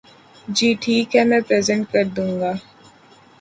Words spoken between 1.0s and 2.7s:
ہے میں پریزینٹ کردوں گا۔